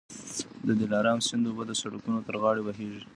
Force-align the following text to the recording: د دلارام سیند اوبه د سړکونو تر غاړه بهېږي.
د 0.67 0.69
دلارام 0.81 1.19
سیند 1.27 1.45
اوبه 1.47 1.63
د 1.67 1.71
سړکونو 1.81 2.19
تر 2.27 2.35
غاړه 2.41 2.61
بهېږي. 2.67 3.03